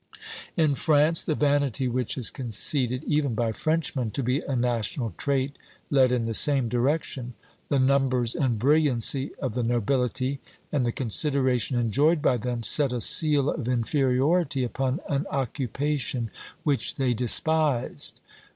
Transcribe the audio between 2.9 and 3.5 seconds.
even